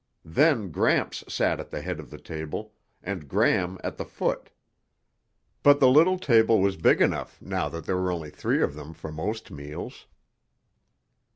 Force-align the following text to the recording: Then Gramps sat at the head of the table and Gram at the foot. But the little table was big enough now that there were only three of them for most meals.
Then 0.25 0.71
Gramps 0.71 1.23
sat 1.31 1.59
at 1.59 1.69
the 1.69 1.83
head 1.83 1.99
of 1.99 2.09
the 2.09 2.17
table 2.17 2.73
and 3.03 3.27
Gram 3.27 3.77
at 3.83 3.97
the 3.97 4.03
foot. 4.03 4.49
But 5.61 5.79
the 5.79 5.89
little 5.89 6.17
table 6.17 6.59
was 6.59 6.75
big 6.75 7.01
enough 7.01 7.39
now 7.39 7.69
that 7.69 7.85
there 7.85 7.97
were 7.97 8.11
only 8.11 8.31
three 8.31 8.63
of 8.63 8.73
them 8.73 8.95
for 8.95 9.11
most 9.11 9.51
meals. 9.51 10.07